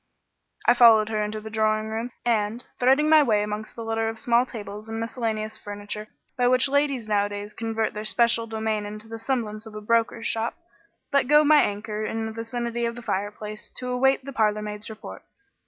I 0.65 0.73
followed 0.73 1.09
her 1.09 1.21
into 1.23 1.39
the 1.39 1.51
drawing 1.51 1.85
room, 1.89 2.09
and, 2.25 2.65
threading 2.79 3.07
my 3.07 3.21
way 3.21 3.43
amongst 3.43 3.75
the 3.75 3.83
litter 3.85 4.09
of 4.09 4.17
small 4.17 4.47
tables 4.47 4.89
and 4.89 4.99
miscellaneous 4.99 5.59
furniture 5.59 6.07
by 6.35 6.47
which 6.47 6.67
ladies 6.67 7.07
nowadays 7.07 7.53
convert 7.53 7.93
their 7.93 8.03
special 8.03 8.47
domain 8.47 8.87
into 8.87 9.07
the 9.07 9.19
semblance 9.19 9.67
of 9.67 9.75
a 9.75 9.79
broker's 9.81 10.25
shop, 10.25 10.55
let 11.13 11.27
go 11.27 11.43
my 11.43 11.61
anchor 11.61 12.03
in 12.03 12.25
the 12.25 12.31
vicinity 12.31 12.85
of 12.87 12.95
the 12.95 13.03
fireplace 13.03 13.69
to 13.77 13.89
await 13.89 14.25
the 14.25 14.33
parlourmaid's 14.33 14.89
report. 14.89 15.23